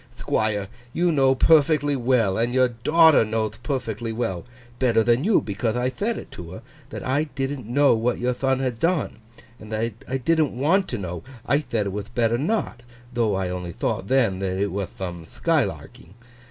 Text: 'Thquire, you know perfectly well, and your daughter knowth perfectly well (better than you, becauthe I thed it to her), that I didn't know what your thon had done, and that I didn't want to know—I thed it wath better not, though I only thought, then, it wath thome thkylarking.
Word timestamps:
'Thquire, 0.17 0.67
you 0.93 1.11
know 1.11 1.35
perfectly 1.35 1.95
well, 1.95 2.35
and 2.35 2.55
your 2.55 2.69
daughter 2.69 3.23
knowth 3.23 3.61
perfectly 3.61 4.11
well 4.11 4.43
(better 4.79 5.03
than 5.03 5.23
you, 5.23 5.39
becauthe 5.39 5.75
I 5.77 5.91
thed 5.91 6.17
it 6.17 6.31
to 6.31 6.53
her), 6.53 6.63
that 6.89 7.05
I 7.05 7.25
didn't 7.25 7.67
know 7.67 7.93
what 7.93 8.17
your 8.17 8.33
thon 8.33 8.61
had 8.61 8.79
done, 8.79 9.19
and 9.59 9.71
that 9.71 9.93
I 10.07 10.17
didn't 10.17 10.57
want 10.57 10.87
to 10.87 10.97
know—I 10.97 11.59
thed 11.59 11.85
it 11.85 11.89
wath 11.89 12.15
better 12.15 12.39
not, 12.39 12.81
though 13.13 13.35
I 13.35 13.49
only 13.49 13.73
thought, 13.73 14.07
then, 14.07 14.41
it 14.41 14.71
wath 14.71 14.93
thome 14.97 15.23
thkylarking. 15.23 16.13